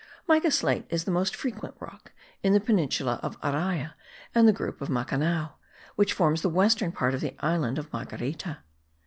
Mica 0.27 0.49
slate 0.49 0.87
is 0.89 1.03
the 1.03 1.11
most 1.11 1.35
frequent 1.35 1.75
rock 1.79 2.11
in 2.41 2.53
the 2.53 2.59
peninsula 2.59 3.19
of 3.21 3.39
Araya 3.41 3.93
and 4.33 4.47
the 4.47 4.51
group 4.51 4.81
of 4.81 4.89
Macanao, 4.89 5.51
which 5.95 6.13
forms 6.13 6.41
the 6.41 6.49
western 6.49 6.91
part 6.91 7.13
of 7.13 7.21
the 7.21 7.35
island 7.43 7.77
of 7.77 7.87
Marguerita. 7.91 8.63